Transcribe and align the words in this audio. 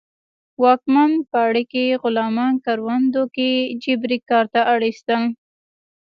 واکمن 0.61 1.11
پاړکي 1.31 1.85
غلامان 2.01 2.53
کروندو 2.65 3.23
کې 3.35 3.49
جبري 3.83 4.19
کار 4.29 4.45
ته 4.53 4.61
اړ 4.71 4.79
اېستل 4.89 5.23